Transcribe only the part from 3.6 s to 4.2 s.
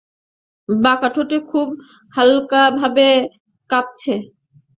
কাঁপছে।